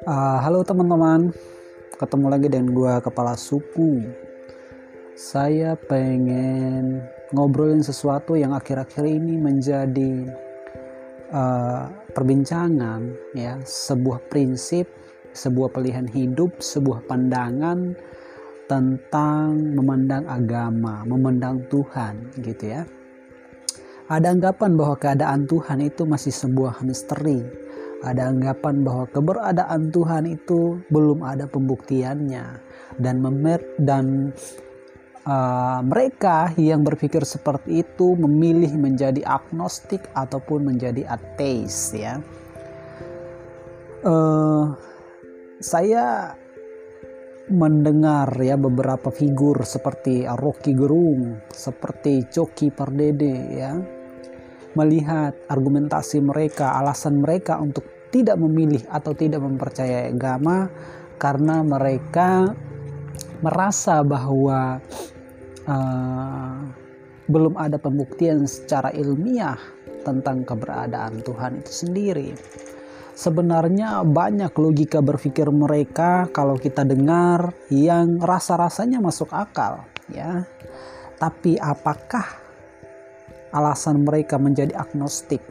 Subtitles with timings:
[0.00, 1.28] Uh, halo teman-teman,
[2.00, 4.00] ketemu lagi dengan gua kepala suku.
[5.12, 7.04] Saya pengen
[7.36, 10.24] ngobrolin sesuatu yang akhir-akhir ini menjadi
[11.36, 14.88] uh, perbincangan, ya, sebuah prinsip,
[15.36, 17.92] sebuah pilihan hidup, sebuah pandangan
[18.72, 22.88] tentang memandang agama, memandang Tuhan, gitu ya.
[24.08, 27.68] Ada anggapan bahwa keadaan Tuhan itu masih sebuah misteri.
[28.00, 32.44] Ada anggapan bahwa keberadaan Tuhan itu belum ada pembuktiannya
[32.96, 34.32] dan memer dan
[35.28, 42.24] uh, mereka yang berpikir seperti itu memilih menjadi agnostik ataupun menjadi ateis ya.
[44.00, 44.72] Uh,
[45.60, 46.32] saya
[47.52, 53.99] mendengar ya beberapa figur seperti Rocky Gerung, seperti Coki Pardede ya
[54.78, 60.70] melihat argumentasi mereka, alasan mereka untuk tidak memilih atau tidak mempercayai agama
[61.18, 62.50] karena mereka
[63.40, 64.82] merasa bahwa
[65.66, 66.58] uh,
[67.30, 69.58] belum ada pembuktian secara ilmiah
[70.02, 72.28] tentang keberadaan Tuhan itu sendiri.
[73.14, 80.48] Sebenarnya banyak logika berpikir mereka kalau kita dengar yang rasa-rasanya masuk akal ya.
[81.20, 82.39] Tapi apakah
[83.50, 85.42] alasan mereka menjadi agnostik?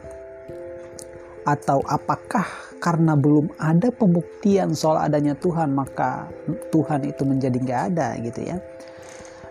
[1.44, 2.44] Atau apakah
[2.80, 6.28] karena belum ada pembuktian soal adanya Tuhan maka
[6.72, 8.56] Tuhan itu menjadi nggak ada gitu ya?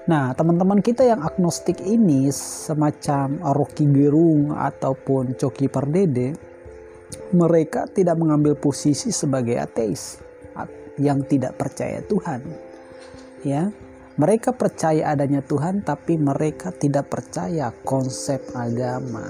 [0.09, 6.33] Nah teman-teman kita yang agnostik ini semacam Rocky Gerung ataupun Coki Pardede
[7.33, 10.17] mereka tidak mengambil posisi sebagai ateis
[11.00, 12.44] yang tidak percaya Tuhan
[13.47, 13.72] ya
[14.19, 19.23] mereka percaya adanya Tuhan, tapi mereka tidak percaya konsep agama.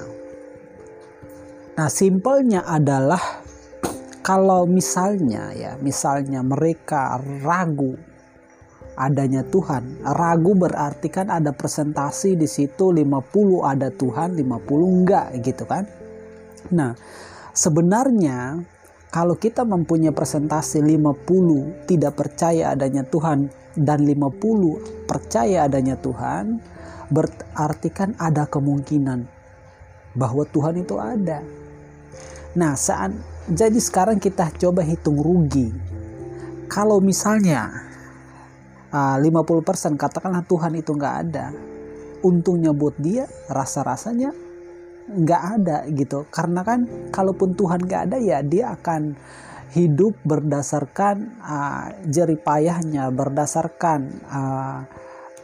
[1.78, 3.22] Nah, simpelnya adalah
[4.30, 7.94] kalau misalnya ya, misalnya mereka ragu
[8.98, 10.02] adanya Tuhan.
[10.02, 14.42] Ragu berarti kan ada presentasi di situ 50 ada Tuhan, 50
[14.74, 15.86] enggak gitu kan.
[16.74, 16.98] Nah,
[17.54, 18.58] sebenarnya
[19.14, 26.60] kalau kita mempunyai presentasi 50 tidak percaya adanya Tuhan dan 50 percaya adanya Tuhan,
[27.08, 29.24] berarti kan ada kemungkinan
[30.14, 31.40] bahwa Tuhan itu ada.
[32.60, 33.16] Nah, saat
[33.48, 35.72] jadi sekarang kita coba hitung rugi.
[36.70, 37.90] Kalau misalnya
[38.94, 41.50] uh, 50% katakanlah Tuhan itu nggak ada,
[42.22, 44.36] untungnya buat dia rasa-rasanya
[45.10, 46.30] nggak ada gitu.
[46.30, 49.18] Karena kan kalaupun Tuhan nggak ada ya dia akan
[49.74, 54.80] hidup berdasarkan uh, jeripayahnya, berdasarkan uh,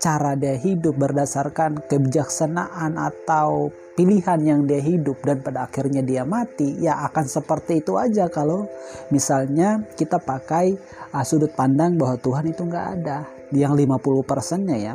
[0.02, 6.78] cara dia hidup, berdasarkan kebijaksanaan atau pilihan yang dia hidup dan pada akhirnya dia mati,
[6.84, 8.68] ya akan seperti itu aja kalau
[9.09, 10.75] misalnya kita pakai
[11.16, 14.94] uh, sudut pandang bahwa Tuhan itu nggak ada, yang 50 persennya ya.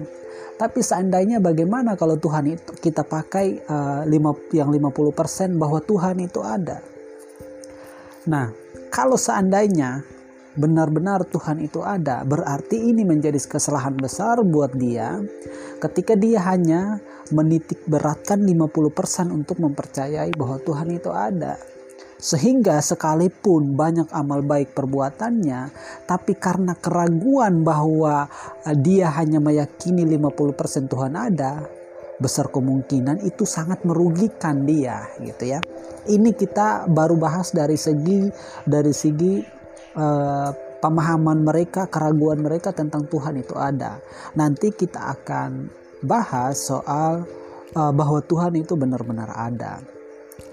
[0.61, 6.21] Tapi seandainya bagaimana kalau Tuhan itu kita pakai uh, lima, yang 50 persen bahwa Tuhan
[6.21, 6.85] itu ada.
[8.29, 8.53] Nah,
[8.91, 10.03] kalau seandainya
[10.59, 15.23] benar-benar Tuhan itu ada, berarti ini menjadi kesalahan besar buat dia
[15.79, 16.99] ketika dia hanya
[17.31, 21.57] menitik beratkan 50% untuk mempercayai bahwa Tuhan itu ada.
[22.21, 25.73] Sehingga sekalipun banyak amal baik perbuatannya,
[26.05, 28.29] tapi karena keraguan bahwa
[28.69, 31.65] eh, dia hanya meyakini 50% Tuhan ada,
[32.21, 35.59] besar kemungkinan itu sangat merugikan dia gitu ya.
[36.05, 38.29] Ini kita baru bahas dari segi
[38.69, 39.41] dari segi
[39.97, 40.51] uh,
[40.81, 44.01] pemahaman mereka, keraguan mereka tentang Tuhan itu ada.
[44.37, 45.69] Nanti kita akan
[46.05, 47.25] bahas soal
[47.77, 49.81] uh, bahwa Tuhan itu benar-benar ada.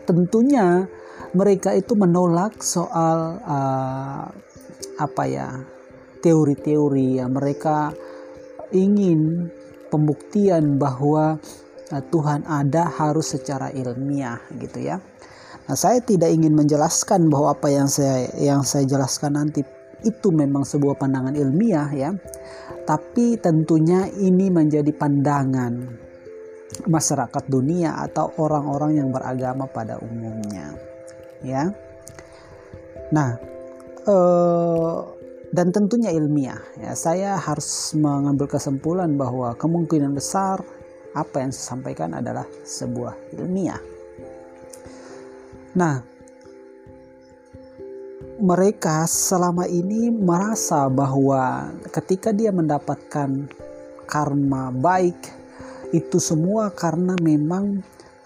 [0.04, 0.88] Tentunya
[1.36, 4.28] mereka itu menolak soal uh,
[4.98, 5.50] apa ya
[6.24, 7.92] teori-teori yang mereka
[8.74, 9.48] ingin
[9.90, 11.40] pembuktian bahwa
[11.92, 15.00] uh, Tuhan ada harus secara ilmiah gitu ya.
[15.68, 19.68] Nah, saya tidak ingin menjelaskan bahwa apa yang saya yang saya jelaskan nanti
[20.06, 22.10] itu memang sebuah pandangan ilmiah ya.
[22.88, 26.08] Tapi tentunya ini menjadi pandangan
[26.88, 30.72] masyarakat dunia atau orang-orang yang beragama pada umumnya.
[31.44, 31.74] Ya.
[33.12, 33.36] Nah,
[34.08, 35.17] eh,
[35.52, 36.60] dan tentunya ilmiah.
[36.80, 40.60] Ya, saya harus mengambil kesimpulan bahwa kemungkinan besar
[41.16, 43.80] apa yang saya sampaikan adalah sebuah ilmiah.
[45.78, 46.02] Nah,
[48.38, 53.50] mereka selama ini merasa bahwa ketika dia mendapatkan
[54.06, 55.18] karma baik
[55.96, 57.82] itu semua karena memang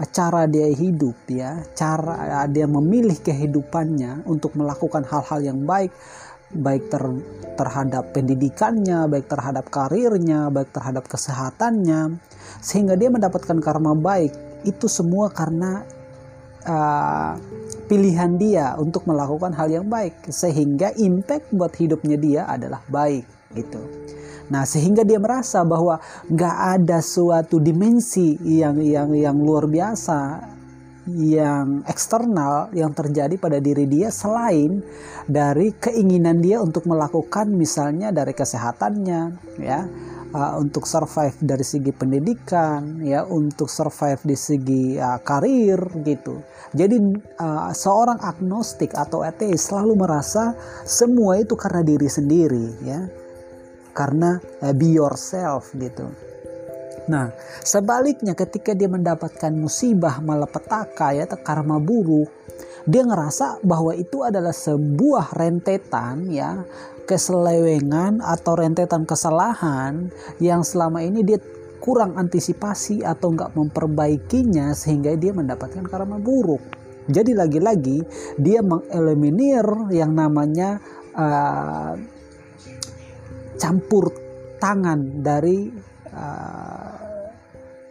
[0.09, 5.93] cara dia hidup ya, cara dia memilih kehidupannya untuk melakukan hal-hal yang baik
[6.55, 7.03] baik ter,
[7.55, 12.17] terhadap pendidikannya, baik terhadap karirnya, baik terhadap kesehatannya,
[12.63, 14.33] sehingga dia mendapatkan karma baik.
[14.61, 15.81] Itu semua karena
[16.65, 17.33] uh,
[17.89, 23.81] pilihan dia untuk melakukan hal yang baik, sehingga impact buat hidupnya dia adalah baik gitu.
[24.51, 30.43] Nah, sehingga dia merasa bahwa nggak ada suatu dimensi yang yang yang luar biasa
[31.09, 34.85] yang eksternal yang terjadi pada diri dia selain
[35.25, 39.21] dari keinginan dia untuk melakukan misalnya dari kesehatannya
[39.57, 39.81] ya
[40.29, 46.45] uh, untuk survive dari segi pendidikan ya untuk survive di segi uh, karir gitu.
[46.77, 46.97] Jadi
[47.41, 50.53] uh, seorang agnostik atau ateis selalu merasa
[50.85, 53.01] semua itu karena diri sendiri ya.
[53.91, 54.39] Karena
[54.71, 56.30] be yourself gitu
[57.09, 57.33] Nah,
[57.65, 62.29] sebaliknya ketika dia mendapatkan musibah malapetaka ya karma buruk,
[62.85, 66.65] dia ngerasa bahwa itu adalah sebuah rentetan ya
[67.05, 71.41] keselewengan atau rentetan kesalahan yang selama ini dia
[71.81, 76.61] kurang antisipasi atau nggak memperbaikinya sehingga dia mendapatkan karma buruk.
[77.09, 78.05] Jadi lagi-lagi
[78.37, 80.77] dia mengeliminir yang namanya
[81.17, 81.97] uh,
[83.57, 84.13] campur
[84.61, 85.73] tangan dari
[86.15, 87.11] uh,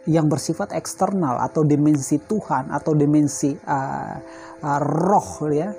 [0.09, 4.15] yang bersifat eksternal atau dimensi Tuhan atau dimensi uh,
[4.65, 5.69] uh, roh ya.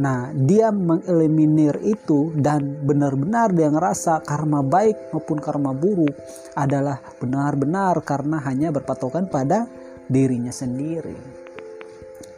[0.00, 6.14] Nah, dia mengeliminir itu dan benar-benar dia ngerasa karma baik maupun karma buruk
[6.56, 9.68] adalah benar-benar karena hanya berpatokan pada
[10.08, 11.18] dirinya sendiri.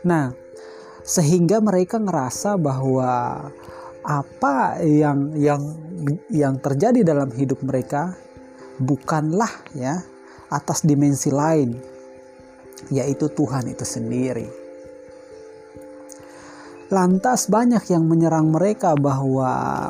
[0.02, 0.34] Nah,
[1.06, 3.46] sehingga mereka ngerasa bahwa
[4.02, 5.62] apa yang yang
[6.26, 8.18] yang terjadi dalam hidup mereka
[8.82, 10.02] bukanlah ya
[10.52, 11.78] atas dimensi lain
[12.90, 14.48] yaitu Tuhan itu sendiri.
[16.92, 19.88] Lantas banyak yang menyerang mereka bahwa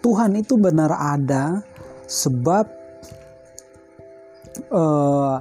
[0.00, 1.60] Tuhan itu benar ada
[2.08, 2.64] sebab
[4.72, 5.36] uh,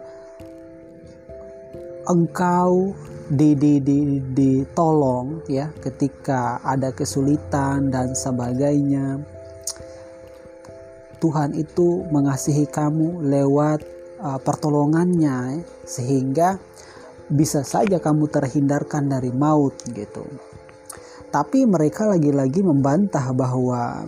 [2.11, 2.91] engkau
[3.27, 9.19] di, di, di, ditolong ya ketika ada kesulitan dan sebagainya
[11.17, 13.79] Tuhan itu mengasihi kamu lewat
[14.21, 16.61] uh, pertolongannya sehingga
[17.27, 20.23] bisa saja kamu terhindarkan dari maut gitu.
[21.27, 24.07] Tapi mereka lagi-lagi membantah bahwa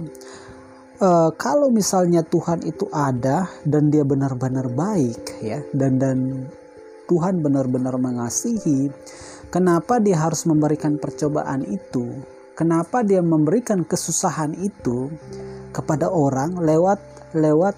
[1.04, 6.18] uh, kalau misalnya Tuhan itu ada dan dia benar-benar baik ya dan dan
[7.10, 8.94] Tuhan benar-benar mengasihi,
[9.50, 12.06] kenapa dia harus memberikan percobaan itu?
[12.54, 15.10] Kenapa dia memberikan kesusahan itu?
[15.70, 17.00] Kepada orang lewat
[17.38, 17.76] lewat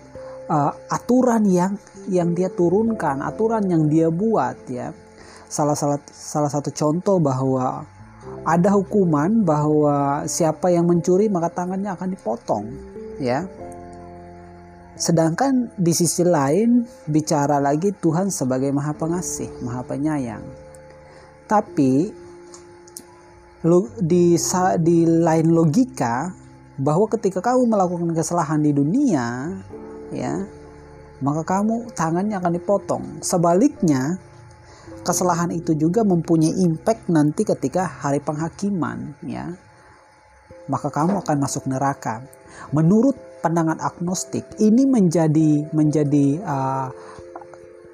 [0.47, 1.75] uh, aturan yang
[2.09, 4.91] yang dia turunkan, aturan yang dia buat ya.
[5.51, 7.83] Salah salah salah satu contoh bahwa
[8.45, 12.65] ada hukuman bahwa siapa yang mencuri maka tangannya akan dipotong
[13.19, 13.45] ya.
[15.01, 20.45] Sedangkan di sisi lain bicara lagi Tuhan sebagai Maha Pengasih, Maha Penyayang.
[21.49, 22.13] Tapi
[24.01, 24.25] di
[24.81, 26.40] di lain logika
[26.79, 29.55] bahwa ketika kamu melakukan kesalahan di dunia
[30.11, 30.43] ya
[31.21, 33.03] maka kamu tangannya akan dipotong.
[33.21, 34.17] Sebaliknya
[35.05, 39.53] kesalahan itu juga mempunyai impact nanti ketika hari penghakiman ya.
[40.65, 42.25] Maka kamu akan masuk neraka.
[42.73, 43.13] Menurut
[43.45, 46.89] pandangan agnostik ini menjadi menjadi uh,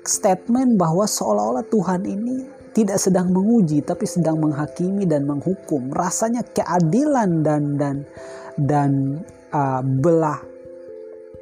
[0.07, 5.91] statement bahwa seolah-olah Tuhan ini tidak sedang menguji tapi sedang menghakimi dan menghukum.
[5.91, 7.95] Rasanya keadilan dan dan
[8.57, 9.21] dan
[9.53, 10.41] uh, belah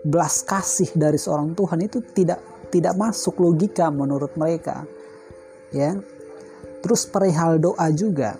[0.05, 4.85] belas kasih dari seorang Tuhan itu tidak tidak masuk logika menurut mereka
[5.73, 5.97] ya.
[6.85, 8.37] Terus perihal doa juga.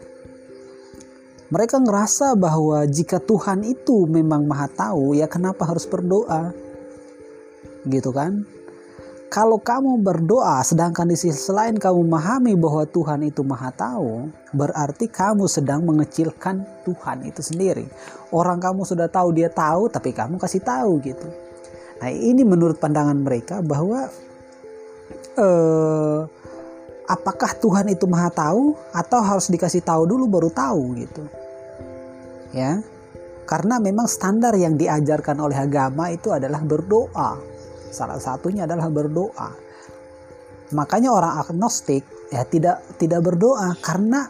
[1.49, 6.53] Mereka ngerasa bahwa jika Tuhan itu memang maha tahu ya kenapa harus berdoa?
[7.85, 8.45] Gitu kan
[9.35, 15.11] kalau kamu berdoa sedangkan di sisi lain kamu memahami bahwa Tuhan itu maha tahu, berarti
[15.11, 17.83] kamu sedang mengecilkan Tuhan itu sendiri.
[18.31, 21.27] Orang kamu sudah tahu dia tahu tapi kamu kasih tahu gitu.
[21.99, 24.07] Nah ini menurut pandangan mereka bahwa
[25.35, 26.19] eh,
[27.11, 31.23] apakah Tuhan itu maha tahu atau harus dikasih tahu dulu baru tahu gitu.
[32.55, 32.79] Ya.
[33.43, 37.54] Karena memang standar yang diajarkan oleh agama itu adalah berdoa
[37.95, 39.49] Salah satunya adalah berdoa.
[40.75, 44.27] Makanya orang agnostik ya tidak tidak berdoa karena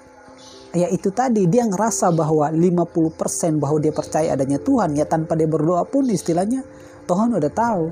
[0.75, 5.49] ya itu tadi dia ngerasa bahwa 50% bahwa dia percaya adanya Tuhan ya tanpa dia
[5.49, 6.61] berdoa pun istilahnya
[7.07, 7.83] Tuhan udah tahu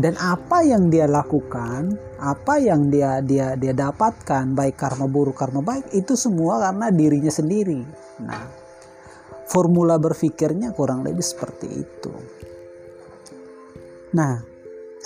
[0.00, 5.60] dan apa yang dia lakukan apa yang dia dia dia dapatkan baik karma buruk karma
[5.60, 7.84] baik itu semua karena dirinya sendiri
[8.24, 8.48] nah
[9.48, 12.12] formula berpikirnya kurang lebih seperti itu.
[14.12, 14.44] Nah,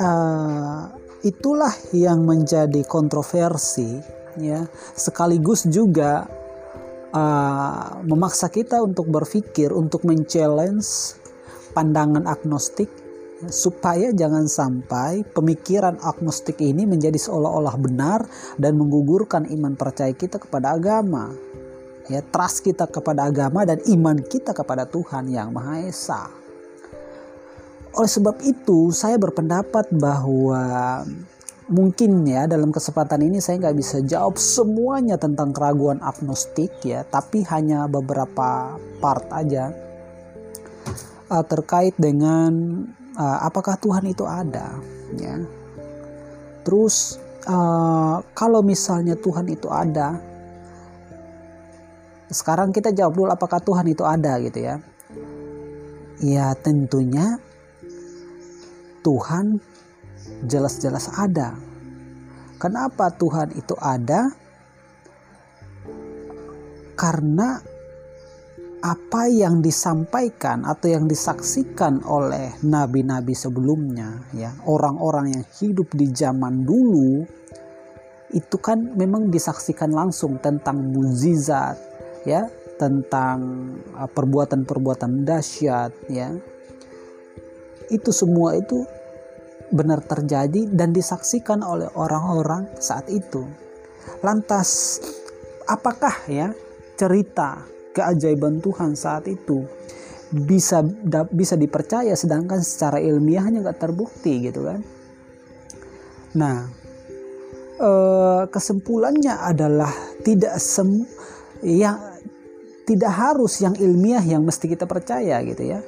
[0.01, 0.89] uh,
[1.27, 4.01] itulah yang menjadi kontroversi
[4.39, 4.65] ya,
[4.97, 6.25] sekaligus juga
[7.13, 11.21] uh, memaksa kita untuk berpikir untuk men-challenge
[11.73, 12.89] pandangan agnostik
[13.51, 18.21] supaya jangan sampai pemikiran agnostik ini menjadi seolah-olah benar
[18.55, 21.35] dan menggugurkan iman percaya kita kepada agama.
[22.11, 26.42] Ya, trust kita kepada agama dan iman kita kepada Tuhan yang Maha Esa.
[27.93, 31.05] Oleh sebab itu, saya berpendapat bahwa
[31.69, 37.45] mungkin ya dalam kesempatan ini saya nggak bisa jawab semuanya tentang keraguan agnostik ya, tapi
[37.49, 39.73] hanya beberapa part aja
[41.33, 42.53] uh, terkait dengan
[43.17, 44.77] uh, apakah Tuhan itu ada
[45.17, 45.37] ya.
[46.65, 50.17] Terus uh, kalau misalnya Tuhan itu ada
[52.33, 54.77] sekarang kita jawab dulu apakah Tuhan itu ada gitu ya.
[56.23, 57.37] Ya tentunya
[59.03, 59.61] Tuhan
[60.47, 61.59] jelas-jelas ada.
[62.57, 64.31] Kenapa Tuhan itu ada?
[66.95, 67.59] Karena
[68.83, 76.67] apa yang disampaikan atau yang disaksikan oleh nabi-nabi sebelumnya ya orang-orang yang hidup di zaman
[76.67, 77.23] dulu
[78.35, 81.79] itu kan memang disaksikan langsung tentang mukjizat
[82.27, 86.35] ya tentang uh, perbuatan-perbuatan dahsyat ya
[87.89, 88.85] itu semua itu
[89.73, 93.49] benar terjadi dan disaksikan oleh orang-orang saat itu.
[94.21, 95.01] Lantas
[95.65, 96.53] apakah ya
[97.01, 97.65] cerita
[97.97, 99.65] keajaiban Tuhan saat itu
[100.29, 102.12] bisa da, bisa dipercaya?
[102.12, 104.85] Sedangkan secara ilmiahnya nggak terbukti gitu kan?
[106.37, 106.69] Nah
[107.81, 111.09] eh, kesimpulannya adalah tidak sem
[111.65, 111.97] yang
[112.83, 115.81] tidak harus yang ilmiah yang mesti kita percaya gitu ya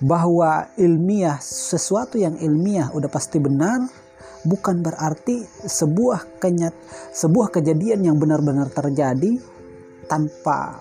[0.00, 3.84] bahwa ilmiah sesuatu yang ilmiah udah pasti benar
[4.48, 6.72] bukan berarti sebuah kenyat
[7.12, 9.36] sebuah kejadian yang benar-benar terjadi
[10.08, 10.80] tanpa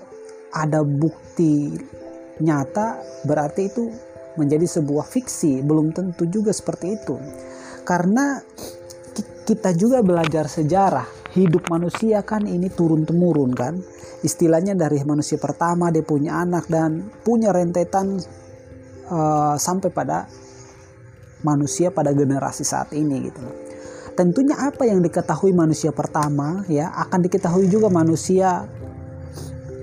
[0.56, 1.76] ada bukti
[2.40, 3.92] nyata berarti itu
[4.40, 5.60] menjadi sebuah fiksi.
[5.60, 7.20] Belum tentu juga seperti itu.
[7.84, 8.40] Karena
[9.44, 11.20] kita juga belajar sejarah.
[11.36, 13.78] Hidup manusia kan ini turun temurun kan.
[14.24, 18.18] Istilahnya dari manusia pertama dia punya anak dan punya rentetan
[19.10, 20.30] uh, sampai pada
[21.44, 23.42] manusia pada generasi saat ini gitu
[24.16, 28.68] tentunya apa yang diketahui manusia pertama ya akan diketahui juga manusia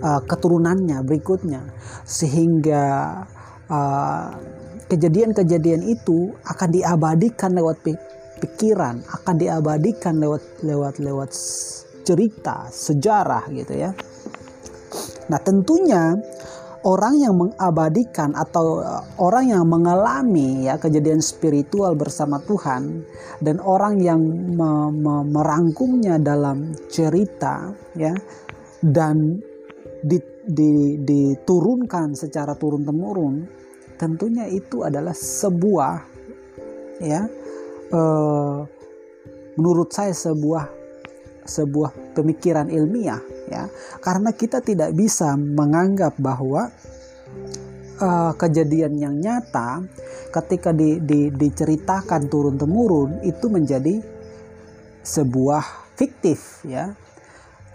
[0.03, 1.63] uh, keturunannya berikutnya.
[2.05, 2.85] Sehingga
[3.67, 4.27] uh,
[4.87, 7.83] kejadian-kejadian itu akan diabadikan lewat
[8.37, 11.31] pikiran akan diabadikan lewat lewat lewat
[12.07, 13.91] cerita sejarah gitu ya.
[15.27, 16.15] Nah tentunya
[16.87, 23.03] orang yang mengabadikan atau uh, orang yang mengalami ya kejadian spiritual bersama Tuhan
[23.43, 24.23] dan orang yang
[24.55, 28.15] me me merangkumnya dalam cerita ya
[28.79, 29.43] dan
[30.07, 33.35] di, di, diturunkan secara turun temurun
[33.99, 35.95] tentunya itu adalah sebuah
[37.03, 37.27] ya
[37.91, 38.59] eh,
[39.59, 40.71] menurut saya sebuah
[41.43, 43.71] sebuah pemikiran ilmiah ya
[44.03, 46.71] karena kita tidak bisa menganggap bahwa
[48.03, 49.87] uh, kejadian yang nyata
[50.35, 54.03] ketika di, di, diceritakan turun temurun itu menjadi
[55.07, 56.93] sebuah fiktif ya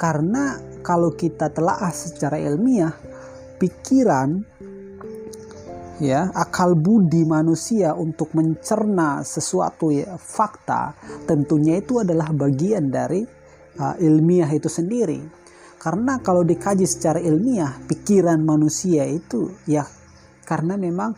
[0.01, 2.89] karena kalau kita telaah secara ilmiah,
[3.61, 4.41] pikiran
[6.01, 10.97] ya, akal budi manusia untuk mencerna sesuatu ya, fakta
[11.29, 13.21] tentunya itu adalah bagian dari
[13.77, 15.21] uh, ilmiah itu sendiri.
[15.81, 19.81] Karena kalau dikaji secara ilmiah, pikiran manusia itu ya
[20.45, 21.17] karena memang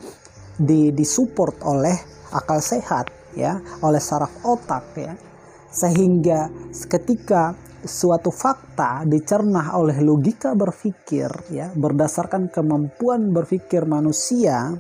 [0.56, 1.98] di disupport oleh
[2.32, 5.14] akal sehat ya, oleh saraf otak ya.
[5.68, 6.48] Sehingga
[6.88, 7.52] ketika
[7.84, 14.72] suatu fakta dicerna oleh logika berpikir ya berdasarkan kemampuan berpikir manusia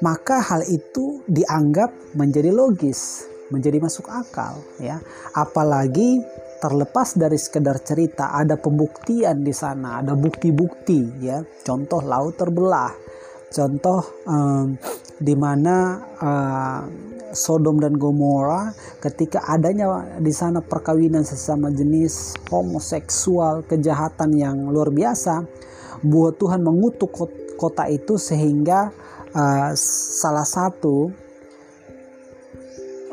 [0.00, 4.96] maka hal itu dianggap menjadi logis menjadi masuk akal ya
[5.36, 6.24] apalagi
[6.62, 11.42] terlepas dari sekedar cerita ada pembuktian di sana ada bukti-bukti ya.
[11.66, 12.94] Contoh laut terbelah.
[13.50, 14.78] Contoh um,
[15.18, 16.80] di mana uh,
[17.34, 18.70] Sodom dan Gomora
[19.02, 25.42] ketika adanya di sana perkawinan sesama jenis homoseksual kejahatan yang luar biasa
[26.06, 27.10] buat Tuhan mengutuk
[27.58, 28.94] kota itu sehingga
[29.34, 29.70] uh,
[30.22, 31.10] salah satu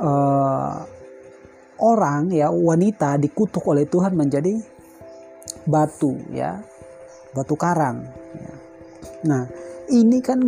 [0.04, 0.99] uh,
[1.80, 4.60] orang ya wanita dikutuk oleh Tuhan menjadi
[5.66, 6.60] batu ya
[7.34, 8.06] batu karang.
[8.36, 8.54] Ya.
[9.26, 9.44] Nah,
[9.90, 10.46] ini kan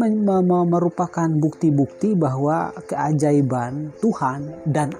[0.69, 4.93] merupakan bukti-bukti bahwa keajaiban Tuhan dan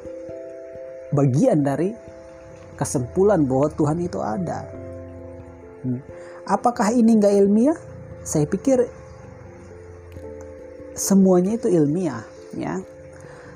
[1.13, 1.93] bagian dari
[2.79, 4.65] kesimpulan bahwa Tuhan itu ada.
[5.85, 6.01] Hmm.
[6.49, 7.77] Apakah ini nggak ilmiah?
[8.21, 8.85] Saya pikir
[10.93, 12.81] semuanya itu ilmiah, ya.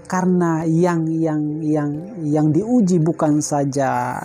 [0.06, 4.16] Karena yang yang yang yang diuji bukan saja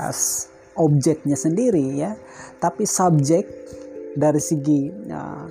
[0.77, 2.13] objeknya sendiri, ya,
[2.61, 3.49] tapi subjek
[4.13, 5.47] dari segi uh,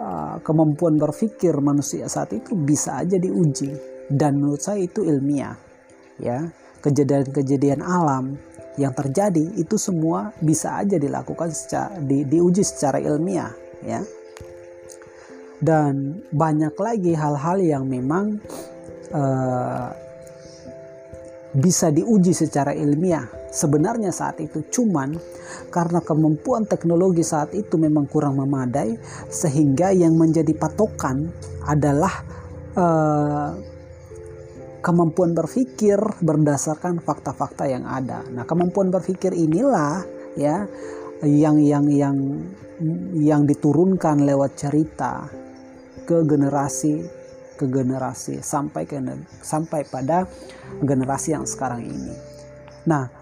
[0.00, 3.70] uh, kemampuan berpikir manusia saat itu bisa aja diuji.
[4.08, 5.56] Dan menurut saya itu ilmiah,
[6.16, 6.48] ya.
[6.78, 8.38] Kejadian-kejadian alam
[8.78, 13.50] yang terjadi itu semua bisa aja dilakukan secara di, diuji secara ilmiah
[13.82, 14.00] ya.
[15.58, 18.38] Dan banyak lagi hal-hal yang memang
[19.12, 19.88] uh,
[21.58, 25.16] bisa diuji secara ilmiah sebenarnya saat itu cuman
[25.72, 29.00] karena kemampuan teknologi saat itu memang kurang memadai
[29.32, 31.32] sehingga yang menjadi patokan
[31.64, 32.12] adalah
[32.76, 33.50] uh,
[34.84, 38.22] kemampuan berpikir berdasarkan fakta-fakta yang ada.
[38.30, 40.06] Nah, kemampuan berpikir inilah
[40.38, 40.64] ya
[41.26, 42.16] yang yang yang
[43.18, 45.26] yang diturunkan lewat cerita
[46.06, 47.17] ke generasi
[47.58, 49.02] ke generasi sampai ke
[49.42, 50.30] sampai pada
[50.78, 52.14] generasi yang sekarang ini.
[52.86, 53.17] Nah,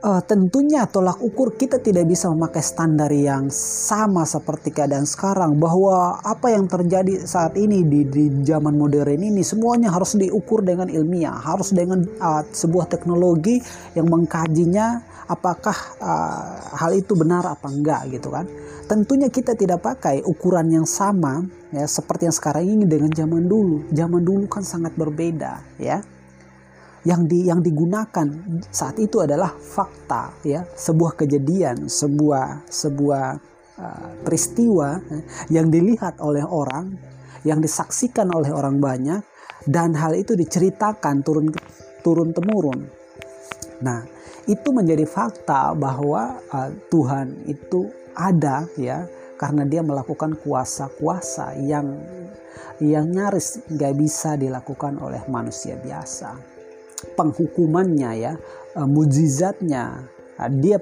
[0.00, 6.18] uh, tentunya tolak ukur kita tidak bisa memakai standar yang sama seperti keadaan sekarang bahwa
[6.24, 11.36] apa yang terjadi saat ini di, di zaman modern ini semuanya harus diukur dengan ilmiah
[11.36, 13.60] harus dengan uh, sebuah teknologi
[13.96, 18.50] yang mengkajinya apakah uh, hal itu benar apa enggak gitu kan.
[18.90, 23.86] Tentunya kita tidak pakai ukuran yang sama ya seperti yang sekarang ini dengan zaman dulu.
[23.94, 26.02] Zaman dulu kan sangat berbeda ya
[27.04, 28.28] yang di yang digunakan
[28.68, 30.64] saat itu adalah fakta ya.
[30.64, 33.26] Sebuah kejadian sebuah sebuah
[33.80, 36.92] uh, peristiwa uh, yang dilihat oleh orang
[37.40, 39.24] yang disaksikan oleh orang banyak
[39.64, 41.48] dan hal itu diceritakan turun
[42.04, 42.84] turun temurun.
[43.80, 44.04] Nah
[44.44, 49.08] itu menjadi fakta bahwa uh, Tuhan itu ada ya
[49.40, 51.96] karena dia melakukan kuasa-kuasa yang
[52.80, 56.49] yang nyaris nggak bisa dilakukan oleh manusia biasa
[57.16, 58.32] penghukumannya ya,
[58.76, 60.08] uh, mujizatnya.
[60.38, 60.78] Uh, dia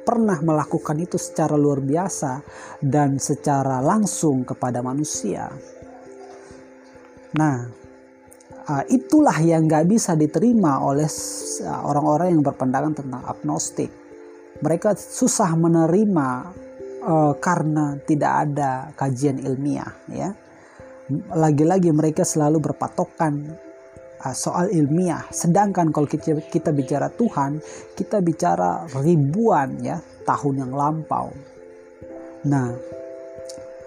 [0.00, 2.42] pernah melakukan itu secara luar biasa
[2.82, 5.52] dan secara langsung kepada manusia.
[7.36, 7.68] Nah,
[8.66, 11.06] uh, itulah yang gak bisa diterima oleh
[11.86, 13.92] orang-orang yang berpandangan tentang agnostik.
[14.60, 16.28] Mereka susah menerima
[17.06, 20.34] uh, karena tidak ada kajian ilmiah, ya.
[21.34, 23.50] Lagi-lagi mereka selalu berpatokan
[24.24, 25.24] uh, soal ilmiah.
[25.32, 27.60] Sedangkan kalau kita, kita bicara Tuhan,
[27.96, 31.32] kita bicara ribuan ya tahun yang lampau.
[32.48, 32.72] Nah,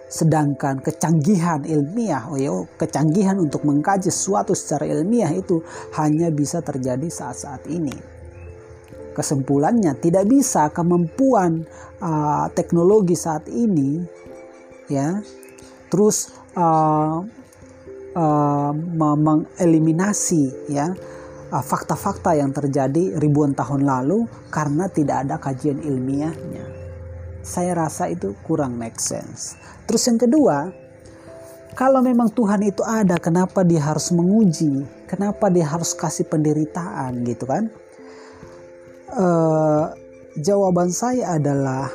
[0.10, 5.62] sedangkan kecanggihan ilmiah, oh ya, kecanggihan untuk mengkaji sesuatu secara ilmiah itu
[5.98, 8.14] hanya bisa terjadi saat-saat ini.
[9.14, 11.66] Kesimpulannya tidak bisa kemampuan
[12.02, 14.02] uh, teknologi saat ini
[14.92, 15.22] ya
[15.88, 17.24] terus uh,
[18.14, 20.94] uh, mengeliminasi ya
[21.54, 26.66] uh, fakta-fakta yang terjadi ribuan tahun lalu karena tidak ada kajian ilmiahnya.
[27.44, 29.60] Saya rasa itu kurang make sense.
[29.84, 30.72] Terus yang kedua,
[31.76, 34.88] kalau memang Tuhan itu ada, kenapa dia harus menguji?
[35.10, 37.68] Kenapa dia harus kasih penderitaan gitu kan?
[39.14, 39.92] Uh,
[40.40, 41.92] jawaban saya adalah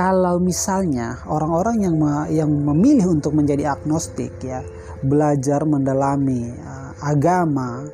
[0.00, 1.96] kalau misalnya orang-orang yang
[2.32, 4.64] yang memilih untuk menjadi agnostik ya
[5.04, 7.84] belajar mendalami uh, agama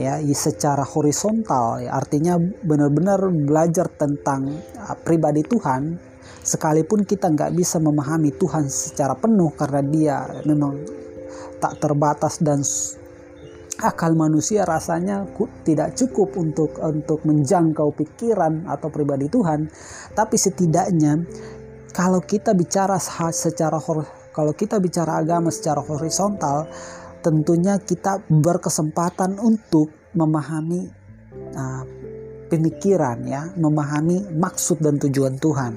[0.00, 6.00] ya secara horizontal ya artinya benar-benar belajar tentang uh, pribadi Tuhan
[6.40, 10.16] sekalipun kita nggak bisa memahami Tuhan secara penuh karena dia
[10.48, 10.80] memang
[11.60, 12.64] tak terbatas dan
[13.82, 15.26] akal manusia rasanya
[15.66, 19.66] tidak cukup untuk untuk menjangkau pikiran atau pribadi Tuhan.
[20.14, 21.26] Tapi setidaknya
[21.90, 22.98] kalau kita bicara
[23.30, 23.78] secara
[24.34, 26.70] kalau kita bicara agama secara horizontal
[27.24, 30.90] tentunya kita berkesempatan untuk memahami
[31.56, 31.82] uh,
[32.52, 35.72] pemikiran ya memahami maksud dan tujuan Tuhan.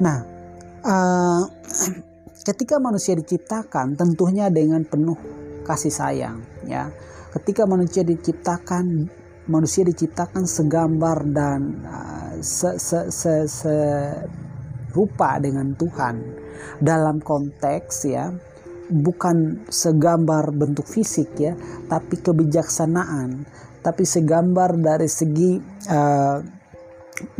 [0.00, 0.18] Nah
[0.84, 1.42] uh,
[2.48, 5.37] ketika manusia diciptakan tentunya dengan penuh
[5.68, 6.88] kasih sayang ya.
[7.28, 9.12] Ketika manusia diciptakan
[9.48, 13.76] manusia diciptakan segambar dan uh, se, se, se,
[14.92, 16.16] rupa dengan Tuhan.
[16.80, 18.32] Dalam konteks ya
[18.88, 21.56] bukan segambar bentuk fisik ya
[21.88, 23.44] tapi kebijaksanaan.
[23.78, 25.56] Tapi segambar dari segi
[25.88, 26.38] uh,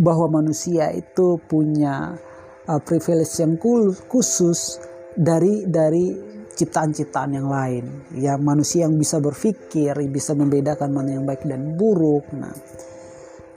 [0.01, 2.17] bahwa manusia itu punya
[2.67, 3.59] uh, privilege yang
[4.09, 4.81] khusus
[5.19, 6.15] dari dari
[6.59, 7.85] ciptaan-ciptaan yang lain.
[8.19, 12.27] Ya manusia yang bisa berpikir, bisa membedakan mana yang baik dan buruk.
[12.35, 12.51] Nah,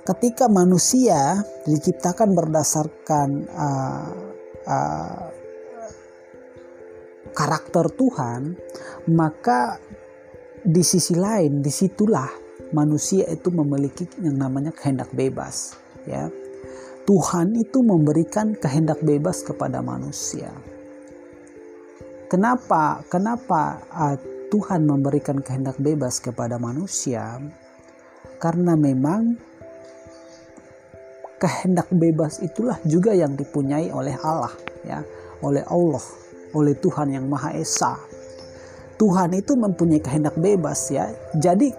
[0.05, 4.09] ketika manusia diciptakan berdasarkan uh,
[4.69, 5.21] uh,
[7.33, 8.41] karakter Tuhan,
[9.09, 9.81] maka
[10.61, 12.29] di sisi lain di situlah
[12.77, 15.73] manusia itu memiliki yang namanya kehendak bebas.
[16.05, 16.29] Ya,
[17.05, 20.53] Tuhan itu memberikan kehendak bebas kepada manusia.
[22.31, 23.03] Kenapa?
[23.11, 24.15] Kenapa uh,
[24.47, 27.43] Tuhan memberikan kehendak bebas kepada manusia?
[28.39, 29.35] Karena memang
[31.41, 34.53] kehendak bebas itulah juga yang dipunyai oleh Allah
[34.85, 35.01] ya
[35.41, 36.05] oleh Allah
[36.53, 37.97] oleh Tuhan yang Maha Esa
[39.01, 41.73] Tuhan itu mempunyai kehendak bebas ya jadi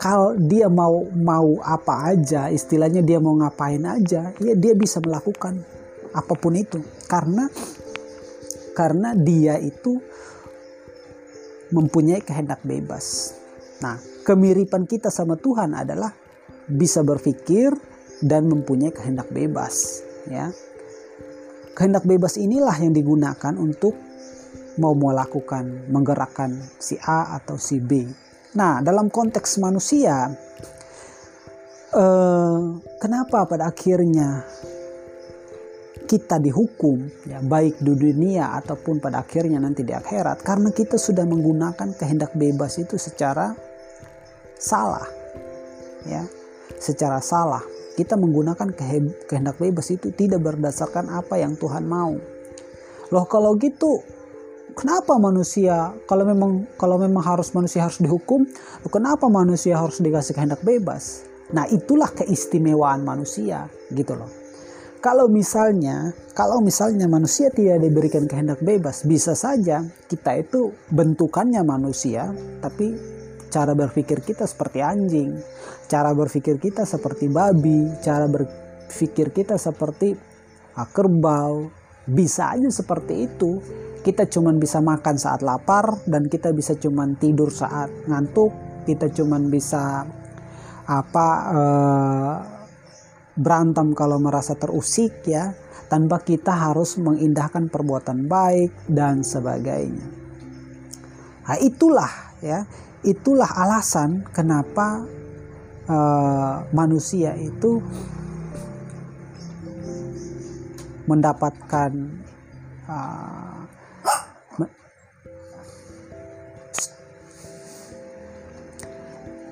[0.00, 5.60] kalau dia mau mau apa aja istilahnya dia mau ngapain aja ya dia bisa melakukan
[6.16, 7.52] apa pun itu karena
[8.76, 9.96] karena dia itu
[11.72, 13.32] mempunyai kehendak bebas.
[13.80, 16.12] Nah kemiripan kita sama Tuhan adalah
[16.68, 17.72] bisa berpikir
[18.20, 20.52] dan mempunyai kehendak bebas ya.
[21.72, 23.96] Kehendak bebas inilah yang digunakan untuk
[24.76, 28.04] mau melakukan menggerakkan si A atau si B.
[28.56, 30.28] Nah dalam konteks manusia
[31.96, 32.60] eh,
[33.00, 34.44] kenapa pada akhirnya
[36.06, 41.26] kita dihukum ya baik di dunia ataupun pada akhirnya nanti di akhirat karena kita sudah
[41.26, 43.52] menggunakan kehendak bebas itu secara
[44.56, 45.04] salah
[46.06, 46.22] ya
[46.78, 47.60] secara salah
[47.96, 48.76] kita menggunakan
[49.24, 52.12] kehendak bebas itu tidak berdasarkan apa yang Tuhan mau.
[53.08, 54.04] Loh kalau gitu
[54.76, 58.44] kenapa manusia kalau memang kalau memang harus manusia harus dihukum,
[58.84, 61.24] loh kenapa manusia harus dikasih kehendak bebas?
[61.46, 64.28] Nah, itulah keistimewaan manusia gitu loh.
[64.96, 72.32] Kalau misalnya, kalau misalnya manusia tidak diberikan kehendak bebas, bisa saja kita itu bentukannya manusia,
[72.64, 72.96] tapi
[73.52, 75.36] cara berpikir kita seperti anjing,
[75.86, 80.16] cara berpikir kita seperti babi, cara berpikir kita seperti
[80.74, 81.68] ah, kerbau,
[82.08, 83.60] bisa aja seperti itu.
[84.00, 88.54] Kita cuma bisa makan saat lapar dan kita bisa cuma tidur saat ngantuk,
[88.86, 90.06] kita cuma bisa
[90.86, 92.55] apa eh,
[93.36, 95.52] berantem kalau merasa terusik ya,
[95.86, 100.06] tanpa kita harus mengindahkan perbuatan baik dan sebagainya.
[101.46, 102.10] Nah, itulah
[102.42, 102.66] ya
[103.06, 105.06] itulah alasan kenapa
[105.86, 107.78] uh, manusia itu
[111.06, 111.92] mendapatkan
[112.90, 113.62] uh,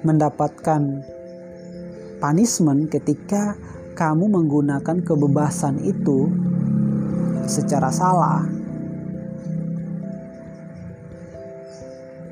[0.05, 0.83] mendapatkan
[2.20, 3.57] punishment ketika
[3.94, 6.28] kamu menggunakan kebebasan itu
[7.46, 8.44] secara salah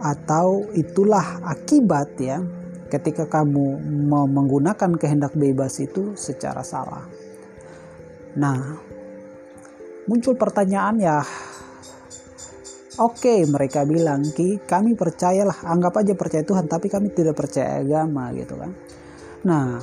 [0.03, 2.43] atau itulah akibat ya
[2.91, 3.81] ketika kamu
[4.29, 7.07] menggunakan kehendak bebas itu secara salah.
[8.37, 8.77] Nah,
[10.05, 11.25] muncul pertanyaan ya,
[13.01, 17.81] oke okay, mereka bilang ki kami percayalah, anggap aja percaya Tuhan, tapi kami tidak percaya
[17.81, 18.77] agama gitu kan.
[19.49, 19.81] Nah,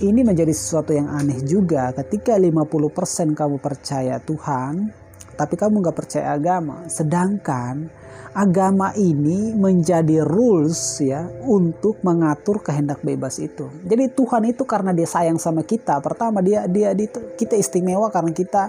[0.00, 4.92] ini menjadi sesuatu yang aneh juga ketika 50% kamu percaya Tuhan,
[5.36, 7.88] tapi kamu nggak percaya agama, sedangkan
[8.36, 13.72] agama ini menjadi rules ya untuk mengatur kehendak bebas itu.
[13.88, 18.36] Jadi Tuhan itu karena dia sayang sama kita, pertama dia dia, dia kita istimewa karena
[18.36, 18.68] kita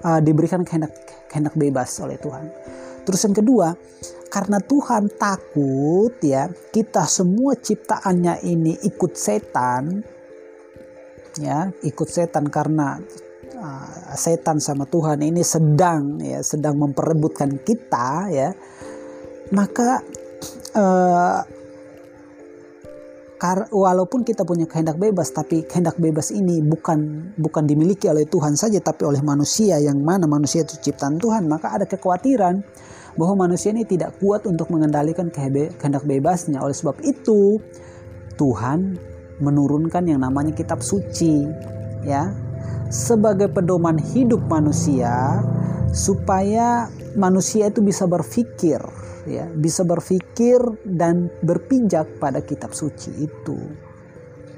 [0.00, 0.96] uh, diberikan kehendak
[1.28, 2.48] kehendak bebas oleh Tuhan.
[3.02, 3.68] Terus yang kedua,
[4.32, 10.11] karena Tuhan takut ya, kita semua ciptaannya ini ikut setan
[11.38, 13.00] ya, ikut setan karena
[13.56, 18.50] uh, setan sama Tuhan ini sedang ya sedang memperebutkan kita ya.
[19.52, 20.00] Maka
[20.76, 21.40] uh,
[23.74, 28.78] walaupun kita punya kehendak bebas tapi kehendak bebas ini bukan bukan dimiliki oleh Tuhan saja
[28.78, 32.62] tapi oleh manusia yang mana manusia itu ciptaan Tuhan maka ada kekhawatiran
[33.16, 36.64] bahwa manusia ini tidak kuat untuk mengendalikan kehendak bebasnya.
[36.64, 37.60] Oleh sebab itu
[38.40, 38.96] Tuhan
[39.42, 41.44] menurunkan yang namanya kitab suci
[42.06, 42.30] ya
[42.88, 45.42] sebagai pedoman hidup manusia
[45.90, 46.86] supaya
[47.18, 48.80] manusia itu bisa berpikir
[49.26, 53.58] ya bisa berpikir dan berpijak pada kitab suci itu.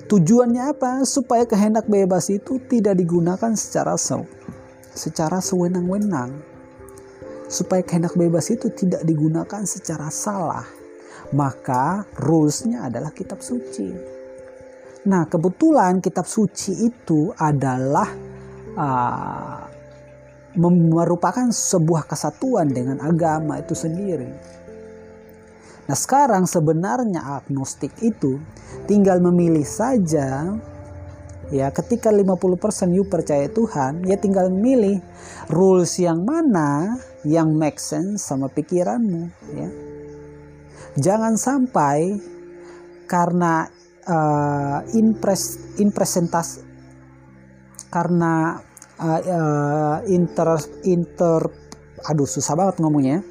[0.04, 1.00] Tujuannya apa?
[1.08, 3.96] Supaya kehendak bebas itu tidak digunakan secara
[4.92, 6.44] secara sewenang-wenang.
[7.48, 10.68] Supaya kehendak bebas itu tidak digunakan secara salah.
[11.32, 14.13] Maka rulesnya adalah kitab suci.
[15.04, 18.08] Nah, kebetulan kitab suci itu adalah
[18.72, 19.60] uh,
[20.56, 24.30] merupakan sebuah kesatuan dengan agama itu sendiri.
[25.84, 28.40] Nah, sekarang sebenarnya agnostik itu
[28.88, 30.56] tinggal memilih saja
[31.52, 35.04] ya ketika 50% you percaya Tuhan ya tinggal memilih
[35.52, 39.68] rules yang mana yang make sense sama pikiranmu ya
[40.96, 42.16] jangan sampai
[43.04, 43.68] karena
[44.08, 46.62] uh, impres impresentas
[47.90, 48.58] karena
[48.98, 51.40] uh, uh, inter inter
[52.04, 53.24] aduh susah banget ngomongnya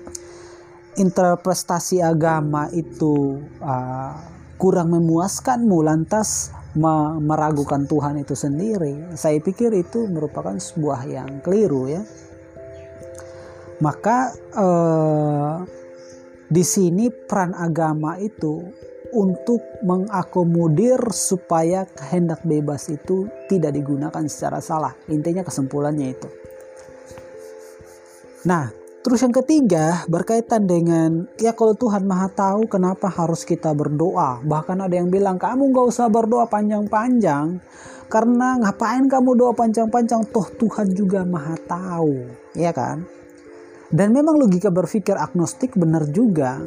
[0.97, 4.13] interpretasi agama itu uh,
[4.61, 6.53] kurang memuaskanmu lantas
[7.21, 9.13] meragukan Tuhan itu sendiri.
[9.13, 12.01] Saya pikir itu merupakan sebuah yang keliru ya.
[13.81, 15.55] Maka eh,
[16.49, 18.63] di sini peran agama itu
[19.13, 24.97] untuk mengakomodir supaya kehendak bebas itu tidak digunakan secara salah.
[25.07, 26.29] Intinya kesimpulannya itu.
[28.49, 34.39] Nah, Terus yang ketiga berkaitan dengan ya kalau Tuhan maha tahu kenapa harus kita berdoa.
[34.39, 37.59] Bahkan ada yang bilang kamu gak usah berdoa panjang-panjang.
[38.07, 42.31] Karena ngapain kamu doa panjang-panjang toh Tuhan juga maha tahu.
[42.55, 43.03] Ya kan?
[43.91, 46.63] Dan memang logika berpikir agnostik benar juga.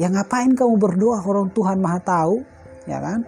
[0.00, 2.42] Ya ngapain kamu berdoa orang Tuhan maha tahu.
[2.84, 3.22] Ya kan?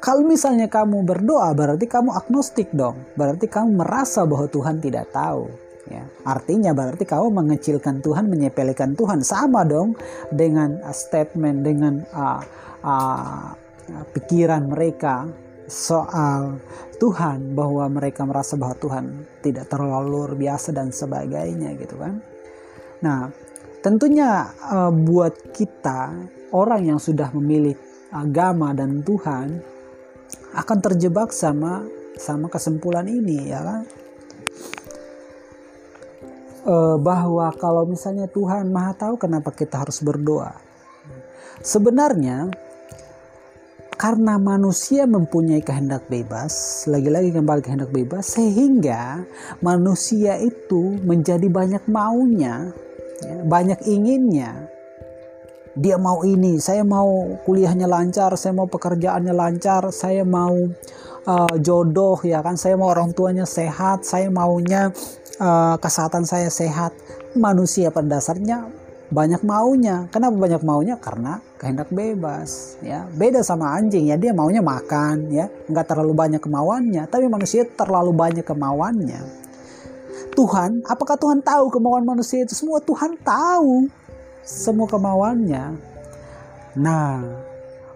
[0.00, 2.96] Kalau misalnya kamu berdoa berarti kamu agnostik dong.
[3.16, 9.26] Berarti kamu merasa bahwa Tuhan tidak tahu ya artinya berarti kau mengecilkan Tuhan menyepelekan Tuhan
[9.26, 9.98] sama dong
[10.30, 12.42] dengan uh, statement dengan uh,
[12.86, 13.50] uh,
[14.14, 15.26] pikiran mereka
[15.66, 16.62] soal
[17.02, 19.04] Tuhan bahwa mereka merasa bahwa Tuhan
[19.42, 22.22] tidak terlalu luar biasa dan sebagainya gitu kan
[23.02, 23.32] nah
[23.80, 26.12] tentunya uh, buat kita
[26.52, 27.76] orang yang sudah memilih
[28.12, 29.60] agama dan Tuhan
[30.54, 31.86] akan terjebak sama
[32.18, 33.82] sama kesimpulan ini ya kan
[36.66, 40.52] uh, bahwa kalau misalnya Tuhan Maha Tahu kenapa kita harus berdoa.
[41.60, 42.48] Sebenarnya
[44.00, 49.28] karena manusia mempunyai kehendak bebas, lagi-lagi kembali kehendak bebas, sehingga
[49.60, 52.89] manusia itu menjadi banyak maunya, ya,
[53.44, 54.70] banyak inginnya.
[55.70, 60.66] Dia mau ini, saya mau kuliahnya lancar, saya mau pekerjaannya lancar, saya mau
[61.24, 64.90] uh, jodoh ya kan, saya mau orang tuanya sehat, saya maunya
[65.38, 66.90] uh, kesehatan saya sehat.
[67.38, 68.66] Manusia pada dasarnya
[69.14, 70.10] banyak maunya.
[70.10, 70.98] Kenapa banyak maunya?
[70.98, 72.78] Karena kehendak bebas.
[72.82, 77.06] Ya, beda sama anjing ya dia maunya makan ya, nggak terlalu banyak kemauannya.
[77.06, 79.39] Tapi manusia terlalu banyak kemauannya.
[80.40, 82.80] Tuhan, apakah Tuhan tahu kemauan manusia itu semua?
[82.80, 83.92] Tuhan tahu
[84.40, 85.76] semua kemauannya.
[86.80, 87.20] Nah,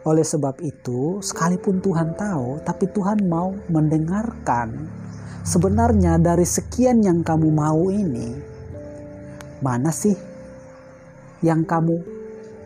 [0.04, 4.76] oleh sebab itu, sekalipun Tuhan tahu, tapi Tuhan mau mendengarkan
[5.40, 8.36] sebenarnya dari sekian yang kamu mau ini,
[9.64, 10.12] mana sih
[11.40, 11.96] yang kamu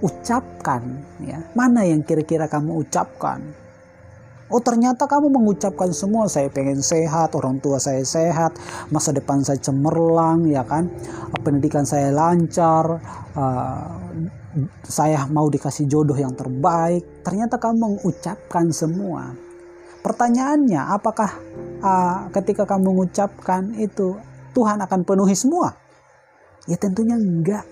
[0.02, 0.82] ucapkan
[1.22, 1.38] ya?
[1.54, 3.46] Mana yang kira-kira kamu ucapkan?
[4.48, 8.56] Oh ternyata kamu mengucapkan semua saya pengen sehat, orang tua saya sehat,
[8.88, 10.88] masa depan saya cemerlang ya kan,
[11.44, 12.96] pendidikan saya lancar,
[13.37, 13.92] uh,
[14.88, 17.20] saya mau dikasih jodoh yang terbaik.
[17.20, 19.37] Ternyata kamu mengucapkan semua.
[20.00, 21.30] Pertanyaannya, apakah
[21.84, 24.16] uh, ketika kamu mengucapkan itu
[24.56, 25.76] Tuhan akan penuhi semua?
[26.64, 27.68] Ya tentunya enggak.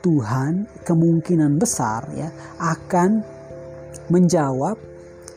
[0.00, 2.30] Tuhan kemungkinan besar ya
[2.62, 3.20] akan
[4.08, 4.78] menjawab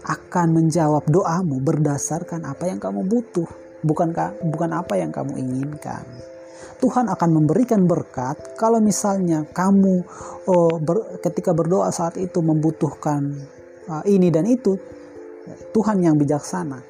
[0.06, 3.48] akan menjawab doamu berdasarkan apa yang kamu butuh,
[3.86, 6.04] bukan bukan apa yang kamu inginkan.
[6.82, 10.02] Tuhan akan memberikan berkat kalau misalnya kamu
[10.50, 13.38] oh, ber, ketika berdoa saat itu membutuhkan
[13.86, 14.82] uh, ini dan itu
[15.74, 16.82] Tuhan yang bijaksana.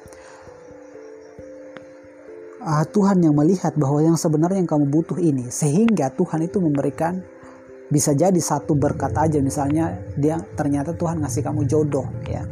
[2.62, 7.20] Uh, Tuhan yang melihat bahwa yang sebenarnya yang kamu butuh ini sehingga Tuhan itu memberikan
[7.92, 12.48] bisa jadi satu berkat aja misalnya dia ternyata Tuhan ngasih kamu jodoh ya.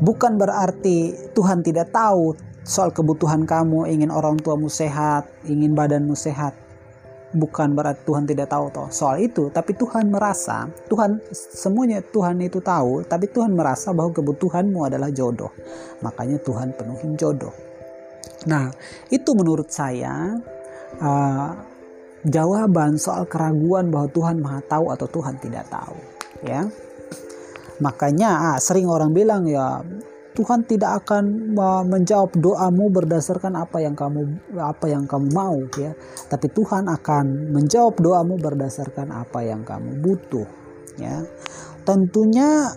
[0.00, 6.56] Bukan berarti Tuhan tidak tahu soal kebutuhan kamu, ingin orang tuamu sehat, ingin badanmu sehat
[7.30, 12.58] bukan berarti Tuhan tidak tahu toh soal itu, tapi Tuhan merasa, Tuhan semuanya Tuhan itu
[12.58, 15.54] tahu, tapi Tuhan merasa bahwa kebutuhanmu adalah jodoh.
[16.02, 17.54] Makanya Tuhan penuhin jodoh.
[18.50, 18.72] Nah,
[19.12, 20.34] itu menurut saya
[20.98, 21.50] uh,
[22.26, 25.96] jawaban soal keraguan bahwa Tuhan Maha tahu atau Tuhan tidak tahu,
[26.42, 26.66] ya.
[27.80, 29.80] Makanya ah, sering orang bilang ya
[30.30, 31.52] Tuhan tidak akan
[31.90, 35.92] menjawab doamu berdasarkan apa yang kamu apa yang kamu mau ya.
[36.30, 40.46] Tapi Tuhan akan menjawab doamu berdasarkan apa yang kamu butuh
[40.96, 41.26] ya.
[41.82, 42.70] Tentunya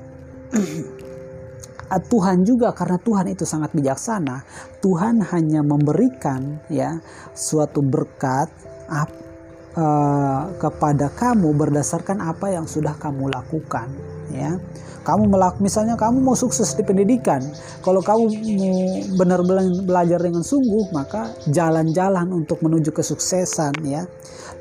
[2.11, 4.41] Tuhan juga karena Tuhan itu sangat bijaksana,
[4.81, 6.97] Tuhan hanya memberikan ya
[7.37, 8.49] suatu berkat
[9.77, 13.89] uh, kepada kamu berdasarkan apa yang sudah kamu lakukan
[14.33, 14.57] ya.
[15.03, 17.43] Kamu melak misalnya kamu mau sukses di pendidikan
[17.83, 18.23] kalau kamu
[18.55, 18.75] mau
[19.19, 24.07] benar-benar belajar dengan sungguh maka jalan-jalan untuk menuju kesuksesan ya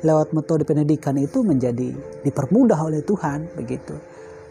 [0.03, 1.95] lewat metode pendidikan itu menjadi
[2.27, 3.95] dipermudah oleh Tuhan begitu.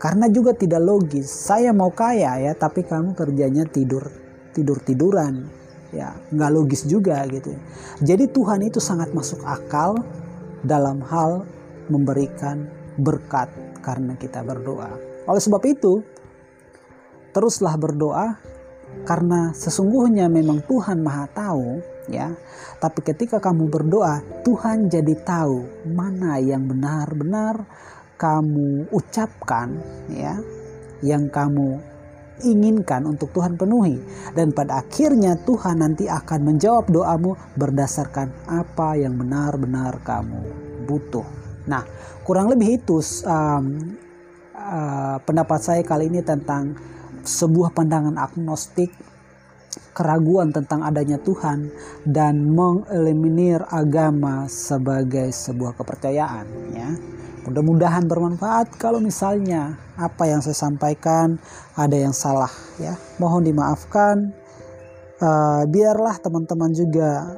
[0.00, 4.08] Karena juga tidak logis saya mau kaya ya tapi kamu kerjanya tidur
[4.56, 5.44] tidur tiduran
[5.92, 7.52] ya nggak logis juga gitu.
[8.00, 10.00] Jadi Tuhan itu sangat masuk akal
[10.62, 11.46] dalam hal
[11.90, 12.66] memberikan
[12.98, 13.50] berkat
[13.82, 16.02] karena kita berdoa oleh sebab itu,
[17.30, 18.42] teruslah berdoa
[19.06, 21.78] karena sesungguhnya memang Tuhan Maha tahu
[22.10, 22.34] ya.
[22.82, 27.62] Tapi ketika kamu berdoa, Tuhan jadi tahu mana yang benar-benar
[28.18, 29.78] kamu ucapkan
[30.10, 30.42] ya,
[31.06, 31.78] yang kamu
[32.42, 33.98] inginkan untuk Tuhan penuhi
[34.36, 40.40] dan pada akhirnya Tuhan nanti akan menjawab doamu berdasarkan apa yang benar-benar kamu
[40.84, 41.24] butuh.
[41.66, 41.86] Nah,
[42.26, 43.94] kurang lebih itu um,
[44.56, 46.74] uh, pendapat saya kali ini tentang
[47.22, 48.90] sebuah pandangan agnostik,
[49.92, 51.70] keraguan tentang adanya Tuhan,
[52.08, 56.46] dan mengeliminir agama sebagai sebuah kepercayaan.
[56.72, 56.90] Ya,
[57.48, 58.76] mudah-mudahan bermanfaat.
[58.80, 61.36] Kalau misalnya apa yang saya sampaikan
[61.76, 62.50] ada yang salah,
[62.80, 64.32] ya, mohon dimaafkan.
[65.22, 67.30] Uh, biarlah teman-teman juga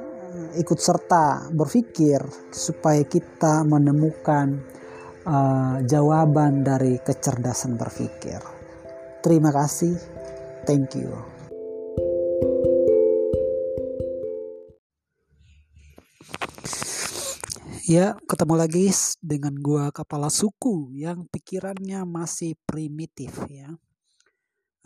[0.57, 2.17] ikut serta berpikir
[2.49, 4.57] supaya kita menemukan
[5.29, 8.40] uh, jawaban dari kecerdasan berpikir.
[9.21, 10.01] Terima kasih.
[10.64, 11.34] Thank you.
[17.85, 18.88] Ya, ketemu lagi
[19.20, 23.77] dengan gua kepala suku yang pikirannya masih primitif ya.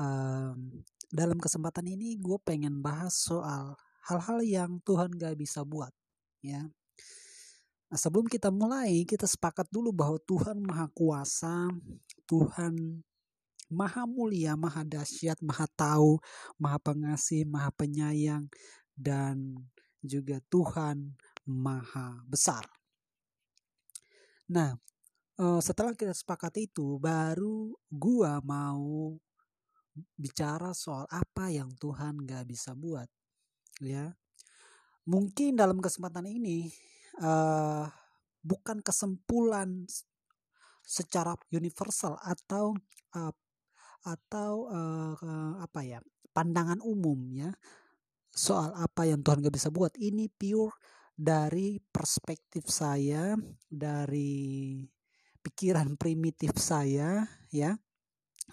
[0.03, 5.91] Um, dalam kesempatan ini gue pengen bahas soal hal-hal yang Tuhan gak bisa buat
[6.39, 6.71] ya
[7.89, 11.73] Nah, sebelum kita mulai, kita sepakat dulu bahwa Tuhan Maha Kuasa,
[12.29, 13.01] Tuhan
[13.73, 16.21] Maha Mulia, Maha Dahsyat, Maha Tahu,
[16.61, 18.45] Maha Pengasih, Maha Penyayang,
[18.93, 19.57] dan
[20.05, 21.17] juga Tuhan
[21.49, 22.78] Maha Besar.
[24.49, 24.73] Nah,
[25.41, 29.17] eh, setelah kita sepakat itu, baru gua mau
[30.15, 33.09] bicara soal apa yang Tuhan gak bisa buat.
[33.83, 34.15] Ya,
[35.07, 36.69] mungkin dalam kesempatan ini
[37.23, 37.87] uh,
[38.43, 39.87] bukan kesimpulan
[40.83, 42.75] secara universal atau
[43.15, 43.35] uh,
[44.03, 45.99] atau uh, apa ya
[46.33, 47.51] pandangan umum ya
[48.31, 50.75] soal apa yang Tuhan gak bisa buat ini pure
[51.19, 53.35] dari perspektif saya
[53.67, 54.79] dari
[55.43, 57.75] pikiran primitif saya ya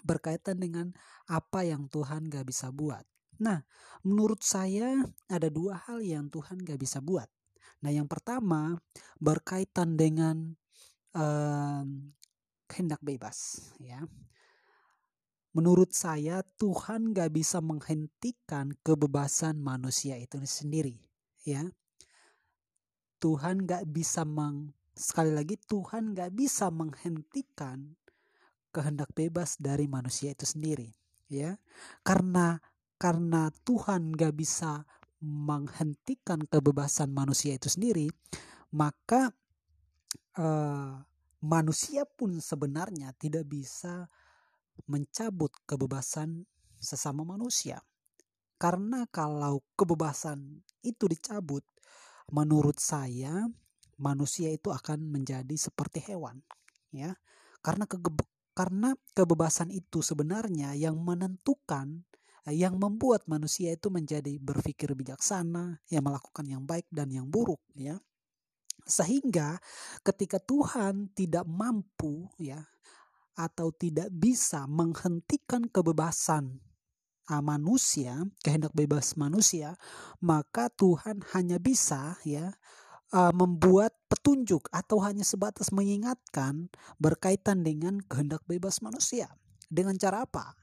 [0.02, 0.90] berkaitan dengan
[1.30, 3.06] apa yang Tuhan gak bisa buat.
[3.38, 3.62] Nah,
[4.02, 7.30] menurut saya ada dua hal yang Tuhan gak bisa buat.
[7.84, 8.80] Nah, yang pertama
[9.20, 10.56] berkaitan dengan
[11.14, 12.12] um,
[12.66, 14.02] kehendak bebas, ya.
[15.56, 20.96] Menurut saya Tuhan gak bisa menghentikan kebebasan manusia itu sendiri,
[21.44, 21.68] ya.
[23.26, 27.98] Tuhan gak bisa meng sekali lagi Tuhan gak bisa menghentikan
[28.70, 30.94] kehendak bebas dari manusia itu sendiri,
[31.26, 31.58] ya.
[32.06, 32.54] Karena
[32.94, 34.86] karena Tuhan gak bisa
[35.18, 38.06] menghentikan kebebasan manusia itu sendiri,
[38.70, 39.34] maka
[40.38, 41.02] uh,
[41.42, 44.06] manusia pun sebenarnya tidak bisa
[44.86, 46.46] mencabut kebebasan
[46.78, 47.82] sesama manusia.
[48.54, 51.66] Karena kalau kebebasan itu dicabut,
[52.32, 53.46] menurut saya
[53.96, 56.42] manusia itu akan menjadi seperti hewan,
[56.92, 57.16] ya.
[57.64, 57.98] Karena ke
[58.56, 62.06] karena kebebasan itu sebenarnya yang menentukan
[62.46, 67.98] yang membuat manusia itu menjadi berpikir bijaksana, yang melakukan yang baik dan yang buruk ya.
[68.86, 69.58] Sehingga
[70.06, 72.62] ketika Tuhan tidak mampu ya
[73.34, 76.62] atau tidak bisa menghentikan kebebasan
[77.42, 79.74] manusia, kehendak bebas manusia,
[80.22, 82.54] maka Tuhan hanya bisa ya
[83.10, 86.70] uh, membuat petunjuk atau hanya sebatas mengingatkan
[87.02, 89.34] berkaitan dengan kehendak bebas manusia.
[89.66, 90.54] Dengan cara apa?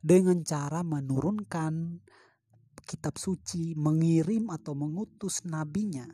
[0.00, 2.00] dengan cara menurunkan
[2.88, 6.08] kitab suci, mengirim atau mengutus nabinya.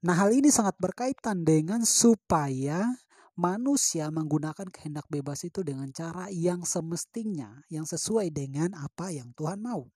[0.00, 2.88] Nah, hal ini sangat berkaitan dengan supaya
[3.38, 9.62] manusia menggunakan kehendak bebas itu dengan cara yang semestinya, yang sesuai dengan apa yang Tuhan
[9.62, 9.86] mau.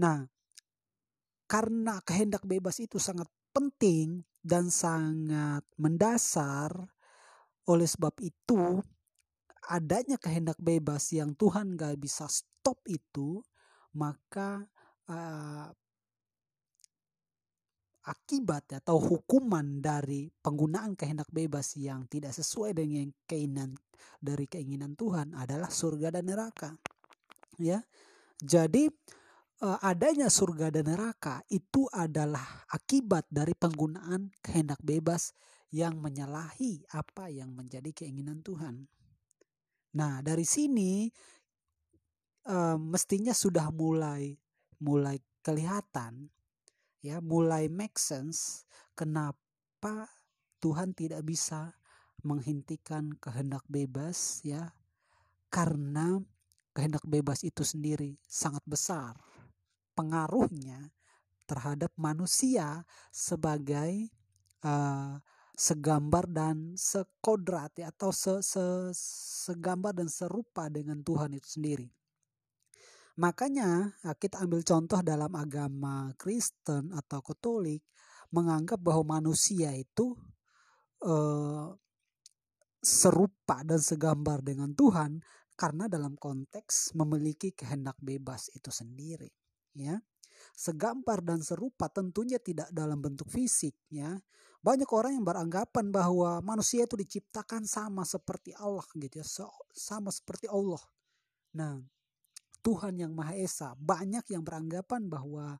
[0.00, 0.24] Nah,
[1.50, 6.72] karena kehendak bebas itu sangat penting dan sangat mendasar,
[7.68, 8.80] oleh sebab itu
[9.68, 13.44] adanya kehendak bebas yang Tuhan gak bisa stop itu,
[13.94, 14.66] maka
[15.06, 15.70] uh,
[18.08, 23.76] akibat atau hukuman dari penggunaan kehendak bebas yang tidak sesuai dengan keinginan
[24.16, 26.72] dari keinginan Tuhan adalah surga dan neraka.
[27.60, 27.84] Ya.
[28.40, 28.88] Jadi
[29.60, 35.36] uh, adanya surga dan neraka itu adalah akibat dari penggunaan kehendak bebas
[35.70, 38.88] yang menyalahi apa yang menjadi keinginan Tuhan.
[39.94, 41.10] Nah, dari sini
[42.48, 44.34] uh, mestinya sudah mulai
[44.80, 46.32] mulai kelihatan
[47.00, 48.64] ya, mulai make sense
[48.96, 50.08] kenapa
[50.60, 51.72] Tuhan tidak bisa
[52.20, 54.76] menghentikan kehendak bebas ya
[55.48, 56.20] karena
[56.76, 59.16] kehendak bebas itu sendiri sangat besar
[59.96, 60.92] pengaruhnya
[61.48, 64.06] terhadap manusia sebagai
[64.62, 65.18] uh,
[65.60, 68.64] segambar dan sekodrat ya, atau se, se,
[69.44, 71.90] segambar dan serupa dengan Tuhan itu sendiri.
[73.20, 77.84] Makanya ah, kita ambil contoh dalam agama Kristen atau Katolik
[78.32, 80.16] menganggap bahwa manusia itu
[81.04, 81.68] eh,
[82.80, 85.20] serupa dan segambar dengan Tuhan
[85.52, 89.28] karena dalam konteks memiliki kehendak bebas itu sendiri
[89.76, 90.00] ya
[90.56, 94.18] segambar dan serupa tentunya tidak dalam bentuk fisik ya.
[94.60, 99.26] Banyak orang yang beranggapan bahwa manusia itu diciptakan sama seperti Allah gitu ya,
[99.72, 100.80] sama seperti Allah.
[101.56, 101.80] Nah,
[102.60, 105.56] Tuhan yang Maha Esa banyak yang beranggapan bahwa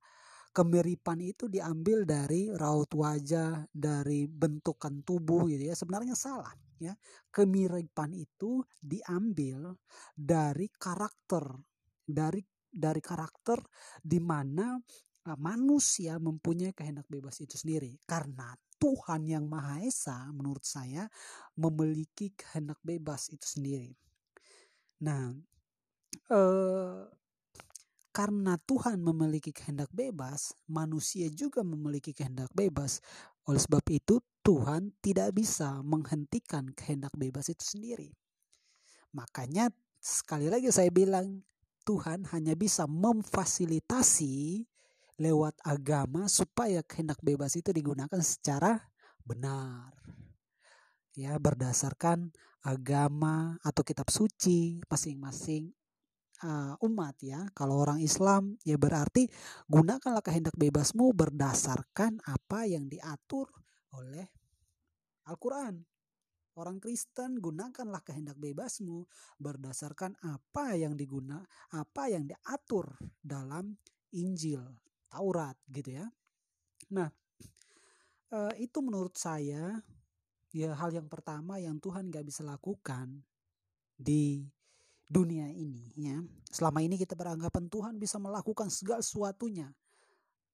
[0.51, 5.75] kemiripan itu diambil dari raut wajah, dari bentukan tubuh gitu ya.
[5.75, 6.95] Sebenarnya salah ya.
[7.31, 9.75] Kemiripan itu diambil
[10.17, 11.45] dari karakter,
[12.05, 13.59] dari dari karakter
[13.99, 20.65] di mana uh, manusia mempunyai kehendak bebas itu sendiri karena Tuhan yang Maha Esa menurut
[20.65, 21.05] saya
[21.61, 23.93] memiliki kehendak bebas itu sendiri.
[25.05, 25.37] Nah,
[28.11, 32.99] karena Tuhan memiliki kehendak bebas, manusia juga memiliki kehendak bebas.
[33.47, 38.11] Oleh sebab itu, Tuhan tidak bisa menghentikan kehendak bebas itu sendiri.
[39.15, 41.43] Makanya sekali lagi saya bilang
[41.83, 44.67] Tuhan hanya bisa memfasilitasi
[45.21, 48.79] lewat agama supaya kehendak bebas itu digunakan secara
[49.23, 49.93] benar.
[51.15, 55.75] Ya, berdasarkan agama atau kitab suci masing-masing
[56.45, 57.47] uh, umat ya.
[57.53, 59.29] Kalau orang Islam ya berarti
[59.69, 63.49] gunakanlah kehendak bebasmu berdasarkan apa yang diatur
[63.97, 64.27] oleh
[65.29, 65.79] Al-Qur'an.
[66.59, 69.07] Orang Kristen gunakanlah kehendak bebasmu
[69.39, 71.41] berdasarkan apa yang diguna,
[71.73, 73.79] apa yang diatur dalam
[74.13, 74.61] Injil,
[75.09, 76.07] Taurat gitu ya.
[76.91, 77.09] Nah,
[78.35, 79.79] eh, itu menurut saya
[80.51, 83.23] ya hal yang pertama yang Tuhan gak bisa lakukan
[83.95, 84.43] di
[85.11, 86.23] dunia ini ya.
[86.47, 89.67] Selama ini kita beranggapan Tuhan bisa melakukan segala sesuatunya.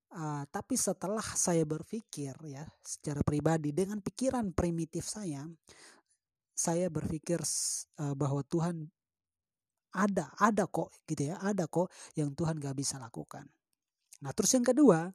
[0.07, 5.45] Uh, tapi setelah saya berpikir ya secara pribadi dengan pikiran primitif saya,
[6.57, 7.37] saya berpikir
[8.01, 8.87] uh, bahwa Tuhan
[9.93, 13.45] ada, ada kok gitu ya, ada kok yang Tuhan gak bisa lakukan.
[14.23, 15.11] Nah terus yang kedua,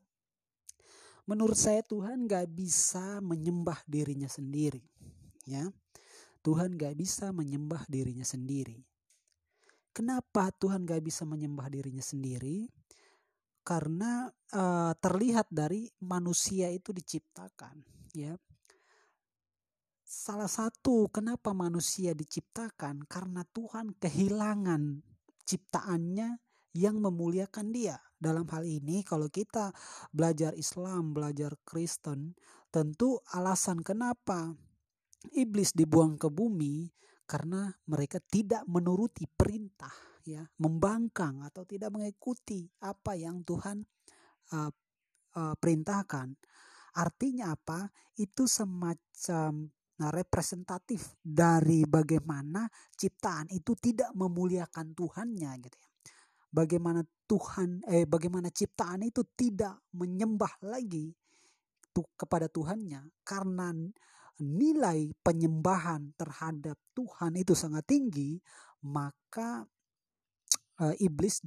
[1.27, 4.83] menurut saya Tuhan gak bisa menyembah dirinya sendiri,
[5.49, 5.67] ya.
[6.43, 8.83] Tuhan gak bisa menyembah dirinya sendiri.
[9.93, 12.69] Kenapa Tuhan gak bisa menyembah dirinya sendiri?
[13.63, 17.79] karena uh, terlihat dari manusia itu diciptakan
[18.11, 18.35] ya
[20.03, 25.01] salah satu kenapa manusia diciptakan karena Tuhan kehilangan
[25.47, 26.43] ciptaannya
[26.75, 29.71] yang memuliakan dia dalam hal ini kalau kita
[30.11, 32.35] belajar Islam belajar Kristen
[32.75, 34.53] tentu alasan kenapa
[35.39, 36.91] iblis dibuang ke bumi
[37.25, 39.93] karena mereka tidak menuruti perintah
[40.23, 43.83] ya membangkang atau tidak mengikuti apa yang Tuhan
[44.55, 44.71] uh,
[45.37, 46.29] uh, perintahkan.
[46.93, 47.89] Artinya apa?
[48.15, 49.67] Itu semacam
[49.99, 55.91] nah, representatif dari bagaimana ciptaan itu tidak memuliakan Tuhannya gitu ya.
[56.53, 61.17] Bagaimana Tuhan eh bagaimana ciptaan itu tidak menyembah lagi
[61.97, 63.73] tuh kepada Tuhannya karena
[64.43, 68.43] nilai penyembahan terhadap Tuhan itu sangat tinggi,
[68.83, 69.63] maka
[70.83, 71.41] uh, iblis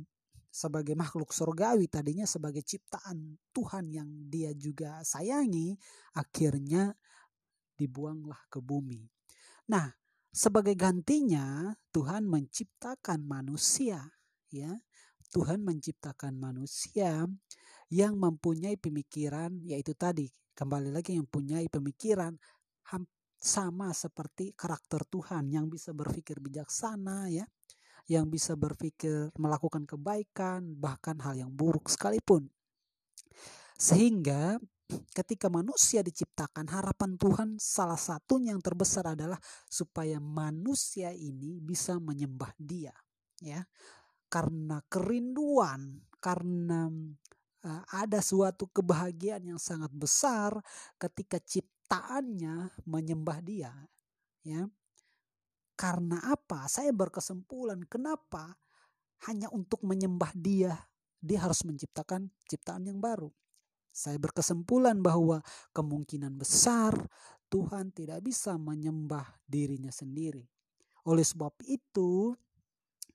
[0.55, 5.75] sebagai makhluk surgawi tadinya sebagai ciptaan Tuhan yang dia juga sayangi
[6.15, 6.95] akhirnya
[7.75, 9.03] dibuanglah ke bumi.
[9.67, 9.91] Nah,
[10.31, 13.99] sebagai gantinya Tuhan menciptakan manusia
[14.47, 14.79] ya.
[15.35, 17.27] Tuhan menciptakan manusia
[17.91, 22.39] yang mempunyai pemikiran yaitu tadi kembali lagi yang mempunyai pemikiran
[23.35, 27.45] sama seperti karakter Tuhan yang bisa berpikir bijaksana ya,
[28.09, 32.49] yang bisa berpikir melakukan kebaikan bahkan hal yang buruk sekalipun.
[33.77, 34.57] Sehingga
[35.13, 42.53] ketika manusia diciptakan harapan Tuhan salah satunya yang terbesar adalah supaya manusia ini bisa menyembah
[42.57, 42.93] Dia
[43.41, 43.61] ya.
[44.25, 46.89] Karena kerinduan, karena
[47.65, 50.57] uh, ada suatu kebahagiaan yang sangat besar
[50.97, 51.37] ketika
[51.85, 53.69] ciptaannya menyembah Dia
[54.41, 54.65] ya.
[55.77, 56.65] Karena apa?
[56.65, 58.57] Saya berkesimpulan kenapa
[59.29, 60.73] hanya untuk menyembah Dia
[61.21, 63.29] dia harus menciptakan ciptaan yang baru.
[63.93, 66.93] Saya berkesimpulan bahwa kemungkinan besar
[67.53, 70.45] Tuhan tidak bisa menyembah dirinya sendiri.
[71.05, 72.33] Oleh sebab itu,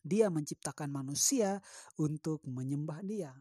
[0.01, 1.59] Dia menciptakan manusia
[1.99, 3.35] untuk menyembah Dia.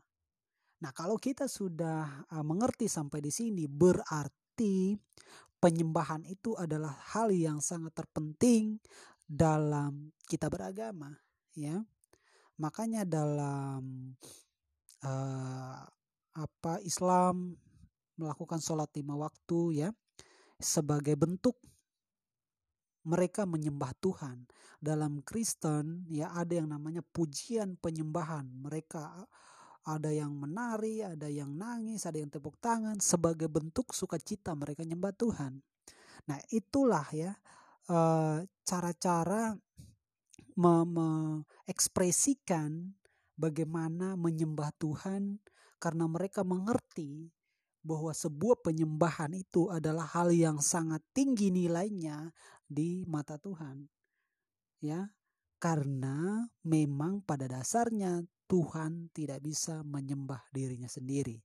[0.80, 4.38] Nah, kalau kita sudah uh, mengerti sampai di sini, berarti
[5.60, 8.80] penyembahan itu adalah hal yang sangat terpenting
[9.28, 11.14] dalam kita beragama,
[11.53, 11.84] ya.
[12.60, 14.14] Makanya dalam
[15.03, 15.80] uh,
[16.36, 17.55] apa Islam
[18.20, 19.89] melakukan sholat lima waktu ya
[20.60, 21.55] sebagai bentuk
[23.07, 24.43] mereka menyembah Tuhan.
[24.80, 28.47] Dalam Kristen ya ada yang namanya pujian penyembahan.
[28.60, 29.24] Mereka
[29.89, 35.17] ada yang menari, ada yang nangis, ada yang tepuk tangan sebagai bentuk sukacita mereka nyembah
[35.17, 35.57] Tuhan.
[36.29, 37.33] Nah, itulah ya
[37.89, 39.57] eh, cara-cara
[40.53, 42.93] mengekspresikan
[43.39, 45.39] bagaimana menyembah Tuhan
[45.79, 47.31] karena mereka mengerti
[47.79, 52.35] bahwa sebuah penyembahan itu adalah hal yang sangat tinggi nilainya
[52.67, 53.87] di mata Tuhan.
[54.83, 55.07] Ya,
[55.59, 61.37] karena memang pada dasarnya Tuhan tidak bisa menyembah dirinya sendiri.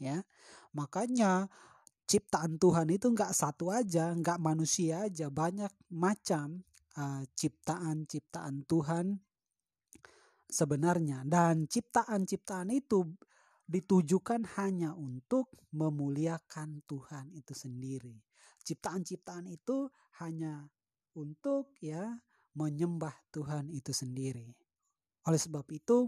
[0.00, 0.24] Ya,
[0.72, 1.48] makanya
[2.08, 6.64] ciptaan Tuhan itu nggak satu aja, nggak manusia aja, banyak macam
[6.96, 9.20] uh, ciptaan-ciptaan Tuhan
[10.48, 11.28] sebenarnya.
[11.28, 13.04] Dan ciptaan-ciptaan itu
[13.66, 18.16] ditujukan hanya untuk memuliakan Tuhan itu sendiri.
[18.62, 19.90] Ciptaan-ciptaan itu
[20.22, 20.66] hanya
[21.18, 22.14] untuk ya
[22.56, 24.54] menyembah Tuhan itu sendiri.
[25.26, 26.06] Oleh sebab itu,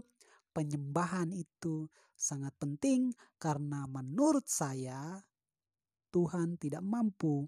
[0.51, 5.21] penyembahan itu sangat penting karena menurut saya
[6.09, 7.45] Tuhan tidak mampu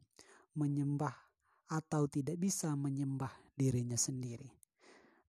[0.55, 1.15] menyembah
[1.71, 4.51] atau tidak bisa menyembah dirinya sendiri.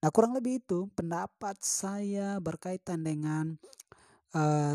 [0.03, 3.55] Nah, kurang lebih itu pendapat saya berkaitan dengan
[4.35, 4.75] uh,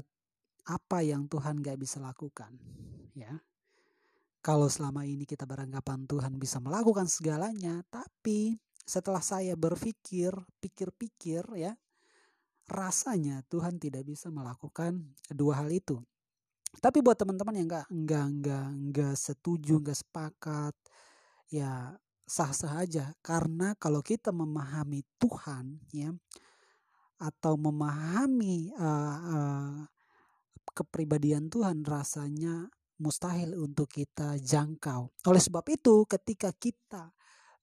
[0.67, 2.51] apa yang Tuhan gak bisa lakukan
[3.15, 3.39] ya
[4.43, 11.73] kalau selama ini kita beranggapan Tuhan bisa melakukan segalanya tapi setelah saya berpikir pikir-pikir ya
[12.67, 16.03] rasanya Tuhan tidak bisa melakukan dua hal itu
[16.83, 20.75] tapi buat teman-teman yang nggak nggak nggak nggak setuju nggak sepakat
[21.47, 21.95] ya
[22.27, 26.11] sah-sah aja karena kalau kita memahami Tuhan ya
[27.17, 29.77] atau memahami uh, uh,
[30.75, 32.69] kepribadian Tuhan rasanya
[33.01, 35.09] mustahil untuk kita jangkau.
[35.29, 37.13] Oleh sebab itu, ketika kita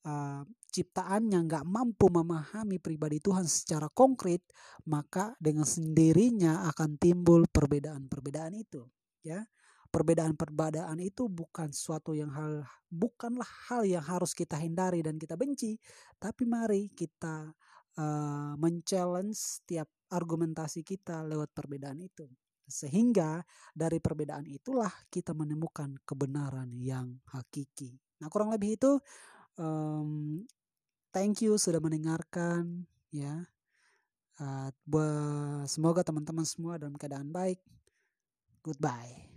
[0.05, 4.45] uh, ciptaannya nggak mampu memahami pribadi Tuhan secara konkret,
[4.89, 8.85] maka dengan sendirinya akan timbul perbedaan-perbedaan itu.
[9.25, 9.49] Ya,
[9.95, 15.79] perbedaan-perbedaan itu bukan suatu yang hal, bukanlah hal yang harus kita hindari dan kita benci,
[16.19, 17.55] tapi mari kita
[17.95, 22.27] uh, men-challenge setiap argumentasi kita lewat perbedaan itu.
[22.65, 23.45] Sehingga
[23.77, 27.95] dari perbedaan itulah kita menemukan kebenaran yang hakiki.
[28.19, 28.99] Nah kurang lebih itu
[29.59, 30.43] um,
[31.11, 33.47] thank you sudah mendengarkan ya.
[34.35, 34.71] Uh,
[35.71, 37.63] semoga teman-teman semua dalam keadaan baik.
[38.65, 39.34] Goodbye.